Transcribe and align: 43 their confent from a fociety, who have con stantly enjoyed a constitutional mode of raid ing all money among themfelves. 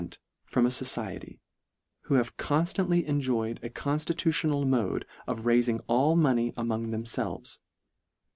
43 0.01 0.01
their 0.01 0.15
confent 0.15 0.25
from 0.45 0.65
a 1.13 1.15
fociety, 1.15 1.39
who 2.05 2.13
have 2.15 2.35
con 2.35 2.63
stantly 2.63 3.05
enjoyed 3.05 3.59
a 3.61 3.69
constitutional 3.69 4.65
mode 4.65 5.05
of 5.27 5.45
raid 5.45 5.67
ing 5.67 5.79
all 5.81 6.15
money 6.15 6.53
among 6.57 6.87
themfelves. 6.87 7.59